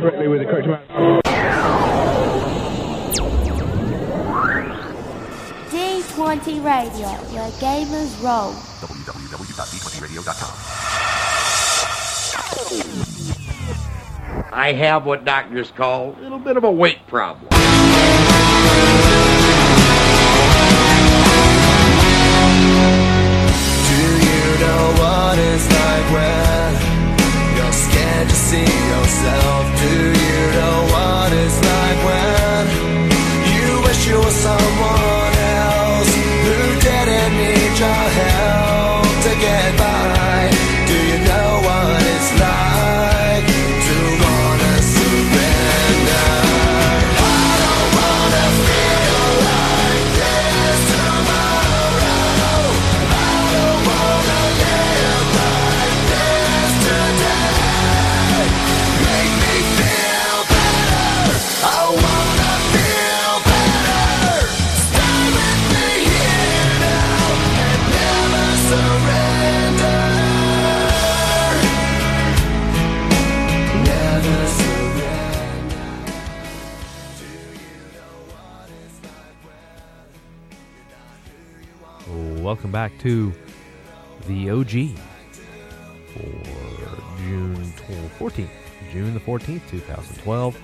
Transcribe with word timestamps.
Correctly 0.00 0.28
with 0.28 0.40
the 0.40 0.46
correct 0.46 0.66
amount. 0.66 0.88
D20 5.70 6.62
Radio, 6.64 7.08
where 7.32 7.50
gamers 7.52 8.22
roll. 8.22 8.52
I 14.52 14.72
have 14.72 15.06
what 15.06 15.24
doctors 15.24 15.70
call 15.70 16.14
a 16.14 16.20
little 16.20 16.38
bit 16.38 16.58
of 16.58 16.64
a 16.64 16.70
weight 16.70 17.06
problem. 17.06 17.48
What 25.32 25.38
it's 25.38 25.68
like 25.80 26.06
when 26.12 26.72
you're 27.56 27.72
scared 27.72 28.28
to 28.28 28.34
see 28.34 28.68
yourself? 28.92 29.64
Do 29.80 29.94
you 30.26 30.40
know 30.58 30.91
Welcome 82.52 82.70
back 82.70 82.92
to 82.98 83.32
the 84.26 84.50
OG 84.50 84.68
for 86.12 86.20
June 87.16 87.56
14th, 88.18 88.50
June 88.92 89.14
the 89.14 89.20
14th, 89.20 89.66
2012. 89.70 90.60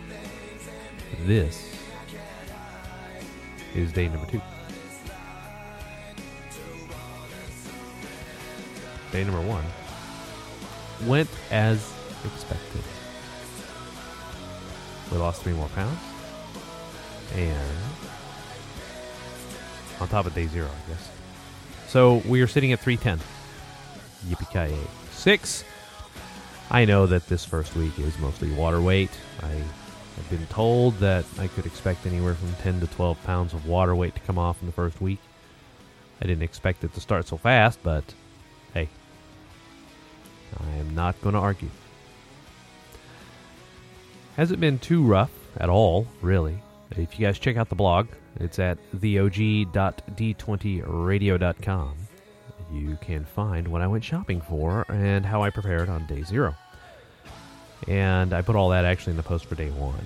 This 1.25 1.75
is 3.75 3.91
day 3.91 4.09
number 4.09 4.27
two. 4.27 4.42
Day 9.11 9.25
number 9.25 9.41
one 9.41 9.64
went 11.09 11.31
as 11.50 11.91
expected. 12.27 12.83
We 15.11 15.16
lost 15.16 15.42
three 15.42 15.55
more 15.55 15.69
pounds. 15.69 15.98
And 17.34 17.78
on 20.03 20.09
top 20.09 20.27
of 20.27 20.34
day 20.34 20.48
zero, 20.48 20.66
I 20.69 20.91
guess. 20.91 21.17
So 21.89 22.17
we 22.28 22.42
are 22.42 22.47
sitting 22.47 22.72
at 22.72 22.81
310. 22.81 23.27
Yippee 24.27 24.77
Six. 25.11 25.64
I 26.70 26.84
know 26.84 27.06
that 27.06 27.27
this 27.28 27.47
first 27.47 27.75
week 27.75 27.98
is 27.98 28.19
mostly 28.19 28.53
water 28.53 28.78
weight. 28.78 29.11
I 29.42 29.48
have 29.48 30.28
been 30.28 30.47
told 30.48 30.98
that 30.98 31.25
I 31.39 31.47
could 31.47 31.64
expect 31.64 32.05
anywhere 32.05 32.34
from 32.34 32.53
10 32.56 32.81
to 32.81 32.86
12 32.89 33.22
pounds 33.25 33.54
of 33.54 33.66
water 33.66 33.94
weight 33.94 34.15
to 34.16 34.21
come 34.21 34.38
off 34.38 34.60
in 34.60 34.66
the 34.66 34.72
first 34.72 35.00
week. 35.00 35.19
I 36.21 36.27
didn't 36.27 36.43
expect 36.43 36.84
it 36.84 36.93
to 36.93 37.00
start 37.00 37.27
so 37.27 37.38
fast, 37.38 37.78
but 37.82 38.04
hey, 38.75 38.91
I 40.60 40.71
am 40.77 40.94
not 40.94 41.19
going 41.22 41.34
to 41.34 41.41
argue. 41.41 41.71
Hasn't 44.37 44.60
been 44.60 44.78
too 44.78 45.03
rough 45.03 45.32
at 45.56 45.71
all, 45.71 46.06
really. 46.21 46.60
If 46.91 47.19
you 47.19 47.27
guys 47.27 47.38
check 47.38 47.56
out 47.56 47.71
the 47.71 47.75
blog, 47.75 48.09
it's 48.41 48.59
at 48.59 48.78
theog.d20radio.com. 48.97 51.97
You 52.72 52.99
can 53.00 53.25
find 53.25 53.69
what 53.69 53.81
I 53.81 53.87
went 53.87 54.04
shopping 54.04 54.41
for 54.41 54.84
and 54.88 55.25
how 55.25 55.43
I 55.43 55.50
prepared 55.50 55.88
on 55.88 56.06
day 56.06 56.22
zero. 56.22 56.54
And 57.87 58.32
I 58.32 58.43
put 58.43 58.56
all 58.56 58.71
that 58.71 58.84
actually 58.84 59.12
in 59.12 59.16
the 59.16 59.22
post 59.22 59.47
for 59.47 59.54
day 59.54 59.71
one. 59.71 60.04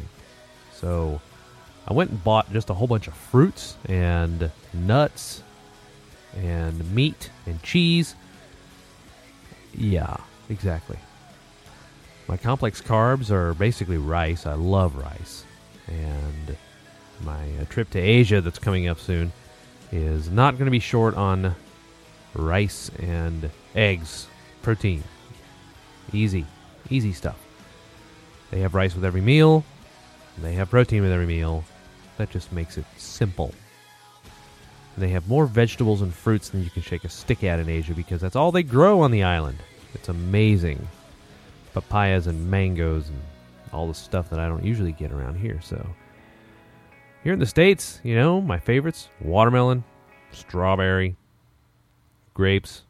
So 0.73 1.21
I 1.89 1.93
went 1.93 2.11
and 2.11 2.23
bought 2.23 2.53
just 2.53 2.71
a 2.71 2.75
whole 2.75 2.87
bunch 2.87 3.09
of 3.09 3.15
fruits 3.15 3.77
and 3.87 4.51
nuts 4.73 5.43
and 6.37 6.95
meat 6.95 7.31
and 7.47 7.61
cheese. 7.63 8.15
Yeah, 9.75 10.17
exactly. 10.49 10.99
My 12.29 12.37
complex 12.37 12.81
carbs 12.81 13.31
are 13.31 13.55
basically 13.55 13.99
rice. 13.99 14.47
I 14.47 14.55
love 14.55 14.97
rice. 14.97 15.45
And 15.89 16.57
my 17.25 17.51
uh, 17.61 17.65
trip 17.69 17.91
to 17.91 17.99
Asia 17.99 18.41
that's 18.41 18.59
coming 18.59 18.89
up 18.89 18.99
soon 18.99 19.33
is 19.91 20.31
not 20.31 20.55
going 20.55 20.67
to 20.67 20.71
be 20.71 20.79
short 20.79 21.15
on 21.15 21.55
rice 22.35 22.91
and 22.99 23.51
eggs, 23.75 24.27
protein. 24.63 25.03
Easy, 26.13 26.47
easy 26.91 27.13
stuff. 27.13 27.39
They 28.51 28.61
have 28.61 28.75
rice 28.75 28.95
with 28.95 29.05
every 29.05 29.21
meal, 29.21 29.65
they 30.39 30.55
have 30.55 30.71
protein 30.71 31.03
with 31.03 31.13
every 31.13 31.27
meal. 31.27 31.65
That 32.19 32.31
just 32.31 32.53
makes 32.53 32.77
it 32.79 32.85
simple. 32.97 33.53
They 34.99 35.09
have 35.09 35.29
more 35.29 35.47
vegetables 35.47 36.03
and 36.03 36.13
fruits 36.13 36.51
than 36.51 36.63
you 36.63 36.71
can 36.71 36.83
shake 36.83 37.05
a 37.05 37.09
stick 37.09 37.43
at 37.45 37.59
in 37.59 37.69
Asia 37.69 37.95
because 37.95 38.21
that's 38.21 38.37
all 38.37 38.53
they 38.53 38.63
grow 38.63 39.01
on 39.01 39.11
the 39.11 39.23
island. 39.23 39.59
It's 39.95 40.09
amazing. 40.09 40.87
Papayas 41.75 42.27
and 42.27 42.51
mangoes 42.51 43.09
and 43.09 43.19
all 43.73 43.89
the 43.89 43.95
stuff 43.95 44.29
that 44.31 44.39
I 44.39 44.49
don't 44.49 44.65
usually 44.65 44.93
get 44.93 45.11
around 45.11 45.37
here. 45.37 45.61
So, 45.63 45.87
here 47.23 47.33
in 47.33 47.39
the 47.39 47.47
States, 47.47 48.01
you 48.03 48.15
know, 48.15 48.41
my 48.41 48.59
favorites 48.59 49.09
watermelon, 49.21 49.85
strawberry, 50.33 51.17
grapes. 52.35 52.83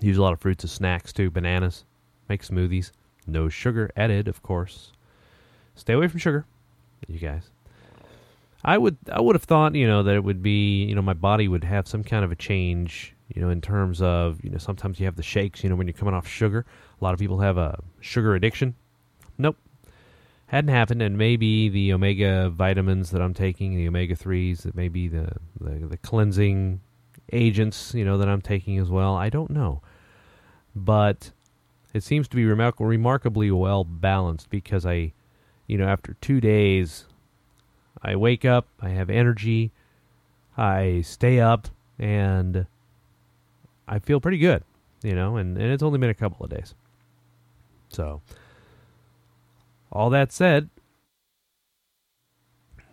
Use 0.00 0.16
a 0.16 0.22
lot 0.22 0.32
of 0.32 0.40
fruits 0.40 0.64
as 0.64 0.72
snacks 0.72 1.12
too, 1.12 1.30
bananas. 1.30 1.84
Make 2.28 2.42
smoothies. 2.42 2.90
No 3.26 3.48
sugar 3.48 3.90
added, 3.96 4.28
of 4.28 4.42
course. 4.42 4.92
Stay 5.74 5.92
away 5.94 6.08
from 6.08 6.18
sugar, 6.18 6.44
you 7.06 7.18
guys. 7.18 7.50
I 8.64 8.78
would 8.78 8.96
I 9.10 9.20
would 9.20 9.34
have 9.34 9.44
thought, 9.44 9.74
you 9.74 9.86
know, 9.86 10.02
that 10.02 10.14
it 10.14 10.24
would 10.24 10.42
be, 10.42 10.84
you 10.84 10.94
know, 10.94 11.02
my 11.02 11.14
body 11.14 11.48
would 11.48 11.64
have 11.64 11.88
some 11.88 12.04
kind 12.04 12.24
of 12.24 12.32
a 12.32 12.36
change, 12.36 13.14
you 13.34 13.40
know, 13.40 13.50
in 13.50 13.60
terms 13.60 14.02
of, 14.02 14.42
you 14.44 14.50
know, 14.50 14.58
sometimes 14.58 15.00
you 15.00 15.06
have 15.06 15.16
the 15.16 15.22
shakes, 15.22 15.64
you 15.64 15.70
know, 15.70 15.76
when 15.76 15.86
you're 15.86 15.94
coming 15.94 16.14
off 16.14 16.26
sugar. 16.28 16.64
A 17.00 17.04
lot 17.04 17.14
of 17.14 17.20
people 17.20 17.40
have 17.40 17.56
a 17.56 17.82
sugar 18.00 18.34
addiction. 18.34 18.74
Nope. 19.38 19.56
Hadn't 20.52 20.68
happened, 20.68 21.00
and 21.00 21.16
maybe 21.16 21.70
the 21.70 21.94
omega 21.94 22.50
vitamins 22.50 23.10
that 23.12 23.22
I'm 23.22 23.32
taking, 23.32 23.74
the 23.74 23.88
omega 23.88 24.14
threes, 24.14 24.64
that 24.64 24.74
maybe 24.74 25.08
the, 25.08 25.32
the 25.58 25.86
the 25.86 25.96
cleansing 25.96 26.82
agents, 27.32 27.94
you 27.94 28.04
know, 28.04 28.18
that 28.18 28.28
I'm 28.28 28.42
taking 28.42 28.78
as 28.78 28.90
well. 28.90 29.16
I 29.16 29.30
don't 29.30 29.48
know, 29.48 29.80
but 30.76 31.30
it 31.94 32.02
seems 32.02 32.28
to 32.28 32.36
be 32.36 32.44
remar- 32.44 32.74
remarkably 32.78 33.50
well 33.50 33.82
balanced 33.82 34.50
because 34.50 34.84
I, 34.84 35.14
you 35.66 35.78
know, 35.78 35.88
after 35.88 36.18
two 36.20 36.38
days, 36.38 37.06
I 38.02 38.16
wake 38.16 38.44
up, 38.44 38.68
I 38.78 38.90
have 38.90 39.08
energy, 39.08 39.72
I 40.58 41.00
stay 41.00 41.40
up, 41.40 41.68
and 41.98 42.66
I 43.88 44.00
feel 44.00 44.20
pretty 44.20 44.36
good, 44.36 44.64
you 45.02 45.14
know, 45.14 45.38
and, 45.38 45.56
and 45.56 45.72
it's 45.72 45.82
only 45.82 45.98
been 45.98 46.10
a 46.10 46.14
couple 46.14 46.44
of 46.44 46.50
days. 46.50 46.74
So, 47.88 48.20
all 49.92 50.10
that 50.10 50.32
said, 50.32 50.70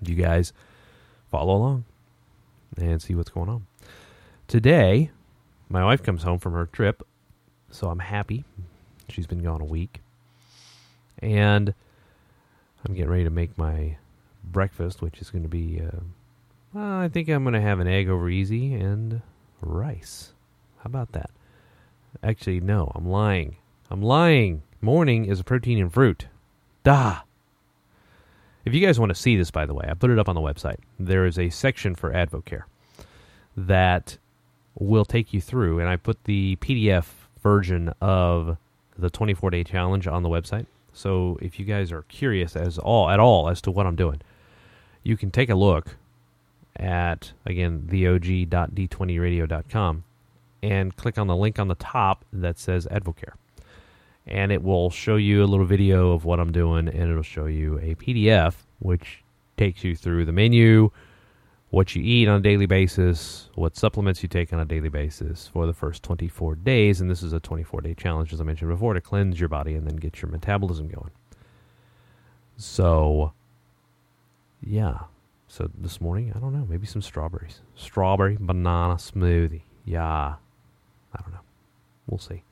you 0.05 0.15
guys 0.15 0.53
follow 1.31 1.55
along 1.55 1.85
and 2.77 3.01
see 3.01 3.15
what's 3.15 3.29
going 3.29 3.49
on. 3.49 3.65
Today, 4.47 5.11
my 5.69 5.83
wife 5.83 6.03
comes 6.03 6.23
home 6.23 6.39
from 6.39 6.53
her 6.53 6.65
trip, 6.65 7.05
so 7.69 7.89
I'm 7.89 7.99
happy. 7.99 8.43
She's 9.07 9.27
been 9.27 9.43
gone 9.43 9.61
a 9.61 9.65
week. 9.65 10.01
And 11.19 11.73
I'm 12.85 12.93
getting 12.93 13.09
ready 13.09 13.23
to 13.25 13.29
make 13.29 13.57
my 13.57 13.97
breakfast, 14.43 15.01
which 15.01 15.19
is 15.21 15.29
going 15.29 15.43
to 15.43 15.49
be, 15.49 15.81
uh, 15.81 15.99
well, 16.73 16.99
I 16.99 17.09
think 17.09 17.29
I'm 17.29 17.43
going 17.43 17.53
to 17.53 17.61
have 17.61 17.79
an 17.79 17.87
egg 17.87 18.09
over 18.09 18.29
easy 18.29 18.73
and 18.73 19.21
rice. 19.61 20.31
How 20.77 20.87
about 20.87 21.11
that? 21.11 21.31
Actually, 22.23 22.61
no, 22.61 22.91
I'm 22.95 23.07
lying. 23.07 23.57
I'm 23.91 24.01
lying. 24.01 24.63
Morning 24.81 25.25
is 25.25 25.39
a 25.39 25.43
protein 25.43 25.79
and 25.79 25.93
fruit. 25.93 26.27
Da. 26.83 27.19
If 28.65 28.73
you 28.73 28.85
guys 28.85 28.99
want 28.99 29.09
to 29.09 29.15
see 29.15 29.35
this, 29.35 29.51
by 29.51 29.65
the 29.65 29.73
way, 29.73 29.87
I 29.89 29.93
put 29.93 30.11
it 30.11 30.19
up 30.19 30.29
on 30.29 30.35
the 30.35 30.41
website. 30.41 30.77
There 30.99 31.25
is 31.25 31.39
a 31.39 31.49
section 31.49 31.95
for 31.95 32.11
Advocare 32.11 32.63
that 33.55 34.17
will 34.75 35.05
take 35.05 35.33
you 35.33 35.41
through, 35.41 35.79
and 35.79 35.89
I 35.89 35.95
put 35.95 36.25
the 36.25 36.57
PDF 36.57 37.05
version 37.41 37.93
of 38.01 38.57
the 38.97 39.09
24 39.09 39.51
day 39.51 39.63
challenge 39.63 40.07
on 40.07 40.23
the 40.23 40.29
website. 40.29 40.65
So 40.93 41.37
if 41.41 41.59
you 41.59 41.65
guys 41.65 41.91
are 41.91 42.03
curious 42.03 42.55
as 42.55 42.77
all 42.77 43.09
at 43.09 43.19
all 43.19 43.49
as 43.49 43.59
to 43.61 43.71
what 43.71 43.85
I'm 43.85 43.95
doing, 43.95 44.21
you 45.03 45.17
can 45.17 45.31
take 45.31 45.49
a 45.49 45.55
look 45.55 45.97
at 46.75 47.33
again 47.45 47.87
theog.d20radio.com 47.89 50.03
and 50.61 50.95
click 50.95 51.17
on 51.17 51.25
the 51.27 51.35
link 51.35 51.57
on 51.59 51.67
the 51.67 51.75
top 51.75 52.23
that 52.31 52.57
says 52.59 52.85
Advocare. 52.87 53.33
And 54.29 54.51
it 54.51 54.63
will 54.63 54.91
show 54.91 55.15
you 55.15 55.43
a 55.43 55.47
little 55.47 55.65
video 55.65 56.11
of 56.11 56.23
what 56.23 56.39
I'm 56.39 56.51
doing, 56.51 56.87
and 56.87 57.09
it'll 57.09 57.23
show 57.23 57.47
you 57.47 57.79
a 57.79 57.95
PDF 57.95 58.53
which 58.77 59.23
takes 59.57 59.83
you 59.83 59.95
through 59.95 60.25
the 60.25 60.31
menu, 60.31 60.91
what 61.71 61.95
you 61.95 62.01
eat 62.03 62.27
on 62.27 62.37
a 62.37 62.41
daily 62.41 62.67
basis, 62.67 63.49
what 63.55 63.75
supplements 63.75 64.23
you 64.23 64.29
take 64.29 64.53
on 64.53 64.59
a 64.59 64.65
daily 64.65 64.89
basis 64.89 65.47
for 65.47 65.65
the 65.65 65.73
first 65.73 66.03
24 66.03 66.55
days. 66.55 67.01
And 67.01 67.09
this 67.09 67.23
is 67.23 67.33
a 67.33 67.39
24 67.39 67.81
day 67.81 67.93
challenge, 67.93 68.31
as 68.31 68.39
I 68.39 68.43
mentioned 68.43 68.71
before, 68.71 68.93
to 68.93 69.01
cleanse 69.01 69.39
your 69.39 69.49
body 69.49 69.75
and 69.75 69.85
then 69.85 69.95
get 69.95 70.21
your 70.21 70.31
metabolism 70.31 70.87
going. 70.87 71.11
So, 72.57 73.33
yeah. 74.61 74.99
So 75.47 75.69
this 75.75 75.99
morning, 75.99 76.31
I 76.35 76.39
don't 76.39 76.53
know, 76.53 76.67
maybe 76.69 76.85
some 76.85 77.01
strawberries. 77.01 77.61
Strawberry 77.75 78.37
banana 78.39 78.95
smoothie. 78.95 79.63
Yeah. 79.85 80.35
I 81.13 81.21
don't 81.21 81.33
know. 81.33 81.39
We'll 82.07 82.19
see. 82.19 82.43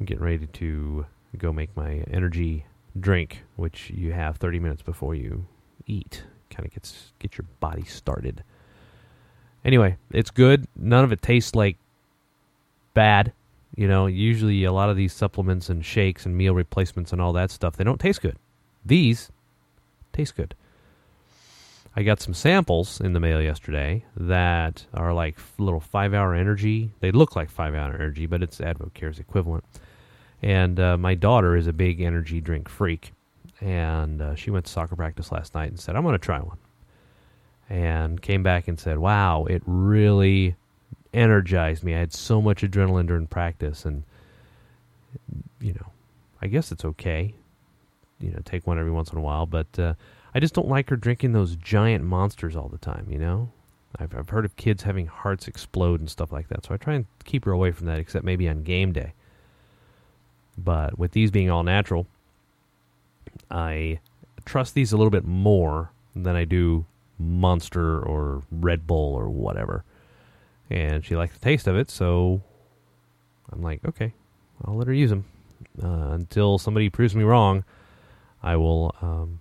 I'm 0.00 0.06
getting 0.06 0.24
ready 0.24 0.46
to 0.46 1.06
go 1.36 1.52
make 1.52 1.76
my 1.76 2.04
energy 2.10 2.64
drink, 2.98 3.42
which 3.56 3.90
you 3.90 4.12
have 4.12 4.38
30 4.38 4.58
minutes 4.58 4.82
before 4.82 5.14
you 5.14 5.46
eat. 5.86 6.24
Kind 6.48 6.66
of 6.66 6.72
gets 6.72 7.12
get 7.18 7.36
your 7.36 7.44
body 7.60 7.84
started. 7.84 8.42
Anyway, 9.62 9.98
it's 10.10 10.30
good. 10.30 10.66
None 10.74 11.04
of 11.04 11.12
it 11.12 11.20
tastes 11.20 11.54
like 11.54 11.76
bad. 12.94 13.32
You 13.76 13.86
know, 13.86 14.06
usually 14.06 14.64
a 14.64 14.72
lot 14.72 14.88
of 14.88 14.96
these 14.96 15.12
supplements 15.12 15.68
and 15.68 15.84
shakes 15.84 16.24
and 16.24 16.36
meal 16.36 16.54
replacements 16.54 17.12
and 17.12 17.20
all 17.20 17.34
that 17.34 17.50
stuff, 17.50 17.76
they 17.76 17.84
don't 17.84 18.00
taste 18.00 18.22
good. 18.22 18.36
These 18.84 19.30
taste 20.12 20.34
good. 20.34 20.54
I 21.94 22.04
got 22.04 22.20
some 22.20 22.34
samples 22.34 23.00
in 23.00 23.12
the 23.12 23.20
mail 23.20 23.42
yesterday 23.42 24.04
that 24.16 24.86
are 24.94 25.12
like 25.12 25.36
little 25.58 25.80
five 25.80 26.14
hour 26.14 26.34
energy. 26.34 26.90
They 27.00 27.10
look 27.10 27.36
like 27.36 27.50
five 27.50 27.74
hour 27.74 27.94
energy, 27.94 28.24
but 28.26 28.42
it's 28.42 28.60
Advocare's 28.62 29.18
equivalent. 29.18 29.64
And 30.42 30.80
uh, 30.80 30.96
my 30.96 31.14
daughter 31.14 31.56
is 31.56 31.66
a 31.66 31.72
big 31.72 32.00
energy 32.00 32.40
drink 32.40 32.68
freak. 32.68 33.12
And 33.60 34.22
uh, 34.22 34.34
she 34.34 34.50
went 34.50 34.66
to 34.66 34.72
soccer 34.72 34.96
practice 34.96 35.30
last 35.30 35.54
night 35.54 35.68
and 35.68 35.78
said, 35.78 35.96
I'm 35.96 36.02
going 36.02 36.14
to 36.14 36.18
try 36.18 36.40
one. 36.40 36.58
And 37.68 38.20
came 38.20 38.42
back 38.42 38.66
and 38.66 38.80
said, 38.80 38.98
Wow, 38.98 39.44
it 39.44 39.62
really 39.66 40.56
energized 41.12 41.84
me. 41.84 41.94
I 41.94 41.98
had 41.98 42.12
so 42.12 42.40
much 42.40 42.62
adrenaline 42.62 43.06
during 43.06 43.26
practice. 43.26 43.84
And, 43.84 44.02
you 45.60 45.74
know, 45.74 45.86
I 46.40 46.46
guess 46.46 46.72
it's 46.72 46.84
okay. 46.84 47.34
You 48.18 48.30
know, 48.32 48.40
take 48.44 48.66
one 48.66 48.78
every 48.78 48.90
once 48.90 49.12
in 49.12 49.18
a 49.18 49.22
while. 49.22 49.46
But 49.46 49.78
uh, 49.78 49.94
I 50.34 50.40
just 50.40 50.54
don't 50.54 50.68
like 50.68 50.88
her 50.90 50.96
drinking 50.96 51.32
those 51.32 51.56
giant 51.56 52.04
monsters 52.04 52.56
all 52.56 52.68
the 52.68 52.78
time, 52.78 53.06
you 53.10 53.18
know? 53.18 53.50
I've, 53.98 54.16
I've 54.16 54.28
heard 54.28 54.44
of 54.44 54.56
kids 54.56 54.82
having 54.82 55.06
hearts 55.06 55.48
explode 55.48 56.00
and 56.00 56.08
stuff 56.08 56.32
like 56.32 56.48
that. 56.48 56.64
So 56.64 56.74
I 56.74 56.76
try 56.76 56.94
and 56.94 57.06
keep 57.24 57.44
her 57.44 57.52
away 57.52 57.72
from 57.72 57.86
that, 57.86 57.98
except 57.98 58.24
maybe 58.24 58.48
on 58.48 58.62
game 58.62 58.92
day. 58.92 59.12
But 60.62 60.98
with 60.98 61.12
these 61.12 61.30
being 61.30 61.50
all 61.50 61.62
natural, 61.62 62.06
I 63.50 64.00
trust 64.44 64.74
these 64.74 64.92
a 64.92 64.96
little 64.96 65.10
bit 65.10 65.24
more 65.24 65.90
than 66.14 66.36
I 66.36 66.44
do 66.44 66.86
Monster 67.18 68.00
or 68.00 68.42
Red 68.50 68.86
Bull 68.86 69.14
or 69.14 69.28
whatever. 69.28 69.84
And 70.68 71.04
she 71.04 71.16
liked 71.16 71.34
the 71.34 71.40
taste 71.40 71.66
of 71.66 71.76
it, 71.76 71.90
so 71.90 72.42
I'm 73.52 73.62
like, 73.62 73.84
okay, 73.84 74.12
I'll 74.64 74.76
let 74.76 74.86
her 74.86 74.92
use 74.92 75.10
them 75.10 75.24
uh, 75.82 76.10
until 76.12 76.58
somebody 76.58 76.88
proves 76.88 77.14
me 77.14 77.24
wrong. 77.24 77.64
I 78.42 78.56
will. 78.56 78.94
Um, 79.02 79.40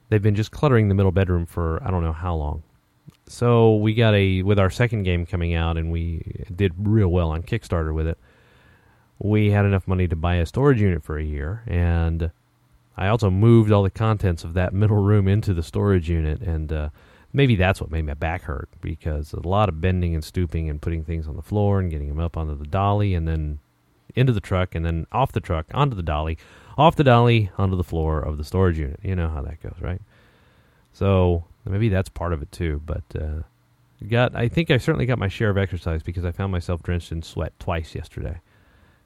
they've 0.10 0.22
been 0.22 0.36
just 0.36 0.52
cluttering 0.52 0.88
the 0.88 0.96
middle 0.96 1.12
bedroom 1.12 1.46
for 1.46 1.82
I 1.84 1.90
don't 1.90 2.04
know 2.04 2.14
how 2.14 2.36
long. 2.36 2.62
So 3.28 3.76
we 3.78 3.94
got 3.94 4.14
a 4.14 4.44
with 4.44 4.60
our 4.60 4.70
second 4.70 5.04
game 5.04 5.26
coming 5.26 5.54
out, 5.54 5.78
and 5.78 5.92
we 5.92 6.46
did 6.54 6.74
real 6.78 7.08
well 7.08 7.32
on 7.32 7.42
Kickstarter 7.44 7.94
with 7.94 8.06
it 8.06 8.18
we 9.24 9.52
had 9.52 9.66
enough 9.66 9.88
money 9.88 10.08
to 10.08 10.16
buy 10.16 10.36
a 10.36 10.46
storage 10.46 10.82
unit 10.82 11.04
for 11.04 11.18
a 11.18 11.24
year, 11.24 11.64
and 11.68 12.32
I 12.98 13.08
also 13.08 13.30
moved 13.30 13.72
all 13.72 13.84
the 13.84 13.92
contents 13.92 14.44
of 14.44 14.54
that 14.54 14.74
middle 14.82 14.98
room 14.98 15.28
into 15.28 15.54
the 15.54 15.64
storage 15.64 16.10
unit, 16.10 16.42
and 16.42 16.74
uh, 16.74 16.90
maybe 17.32 17.56
that's 17.56 17.80
what 17.80 17.92
made 17.92 18.06
my 18.06 18.16
back 18.16 18.44
hurt 18.44 18.70
because 18.82 19.34
a 19.34 19.48
lot 19.48 19.70
of 19.70 19.80
bending 19.80 20.16
and 20.16 20.24
stooping 20.24 20.70
and 20.70 20.82
putting 20.82 21.04
things 21.04 21.28
on 21.28 21.36
the 21.36 21.42
floor 21.42 21.80
and 21.80 21.92
getting 21.92 22.10
them 22.10 22.20
up 22.20 22.36
onto 22.36 22.58
the 22.58 22.66
dolly 22.66 23.14
and 23.14 23.28
then 23.28 23.60
into 24.16 24.34
the 24.34 24.42
truck 24.42 24.76
and 24.76 24.86
then 24.86 25.06
off 25.12 25.32
the 25.32 25.40
truck 25.40 25.68
onto 25.74 25.96
the 25.96 26.04
dolly, 26.04 26.38
off 26.78 26.96
the 26.96 27.04
dolly 27.04 27.52
onto 27.58 27.78
the 27.78 27.84
floor 27.84 28.20
of 28.20 28.38
the 28.38 28.44
storage 28.44 28.80
unit. 28.80 29.00
You 29.04 29.16
know 29.16 29.30
how 29.30 29.44
that 29.44 29.62
goes, 29.62 29.76
right? 29.80 30.02
So 30.94 31.46
maybe 31.64 31.90
that's 31.90 32.10
part 32.10 32.34
of 32.34 32.42
it 32.42 32.52
too, 32.52 32.82
but. 32.86 33.04
Uh, 33.16 33.44
got 34.10 34.36
I 34.36 34.48
think 34.48 34.72
I 34.72 34.78
certainly 34.78 35.06
got 35.06 35.20
my 35.20 35.28
share 35.28 35.52
of 35.52 35.60
exercise 35.60 36.02
because 36.02 36.26
I 36.26 36.32
found 36.32 36.52
myself 36.52 36.82
drenched 36.82 37.12
in 37.12 37.22
sweat 37.22 37.54
twice 37.60 37.94
yesterday. 37.94 38.42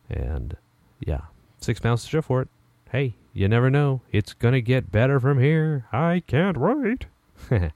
And 0.10 0.56
yeah, 1.00 1.22
six 1.60 1.80
pounds 1.80 2.04
to 2.04 2.10
show 2.10 2.22
for 2.22 2.42
it. 2.42 2.48
Hey, 2.92 3.16
you 3.34 3.48
never 3.48 3.70
know. 3.70 4.02
It's 4.12 4.34
going 4.34 4.54
to 4.54 4.62
get 4.62 4.92
better 4.92 5.20
from 5.20 5.40
here. 5.40 5.86
I 5.92 6.24
can't 6.28 6.58
wait. 6.58 7.08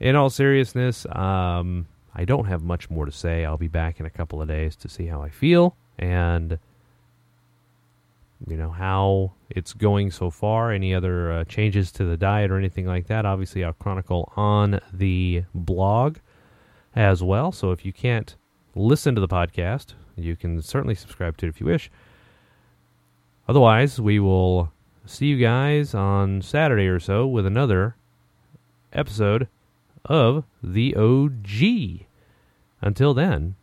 in 0.00 0.16
all 0.16 0.30
seriousness, 0.30 1.06
um, 1.10 1.86
I 2.14 2.24
don't 2.24 2.46
have 2.46 2.62
much 2.62 2.90
more 2.90 3.06
to 3.06 3.12
say. 3.12 3.44
I'll 3.44 3.56
be 3.56 3.68
back 3.68 3.98
in 3.98 4.06
a 4.06 4.10
couple 4.10 4.42
of 4.42 4.48
days 4.48 4.76
to 4.76 4.88
see 4.88 5.06
how 5.06 5.22
I 5.22 5.30
feel 5.30 5.76
and 5.98 6.58
you 8.46 8.56
know 8.56 8.70
how 8.70 9.32
it's 9.50 9.72
going 9.72 10.10
so 10.10 10.30
far. 10.30 10.72
Any 10.72 10.94
other 10.94 11.32
uh, 11.32 11.44
changes 11.44 11.92
to 11.92 12.04
the 12.04 12.16
diet 12.16 12.50
or 12.50 12.58
anything 12.58 12.86
like 12.86 13.06
that? 13.06 13.24
Obviously, 13.24 13.64
I'll 13.64 13.72
chronicle 13.72 14.32
on 14.36 14.80
the 14.92 15.44
blog 15.54 16.18
as 16.94 17.22
well. 17.22 17.52
So 17.52 17.70
if 17.70 17.84
you 17.84 17.92
can't 17.92 18.34
listen 18.74 19.14
to 19.14 19.20
the 19.20 19.28
podcast, 19.28 19.94
you 20.16 20.36
can 20.36 20.60
certainly 20.62 20.94
subscribe 20.94 21.36
to 21.38 21.46
it 21.46 21.48
if 21.48 21.60
you 21.60 21.66
wish. 21.66 21.90
Otherwise, 23.48 24.00
we 24.00 24.18
will 24.18 24.72
see 25.04 25.26
you 25.26 25.36
guys 25.36 25.94
on 25.94 26.42
Saturday 26.42 26.86
or 26.86 27.00
so 27.00 27.26
with 27.26 27.44
another 27.44 27.96
episode 28.92 29.48
of 30.04 30.44
The 30.62 30.94
OG. 30.94 32.06
Until 32.80 33.14
then, 33.14 33.56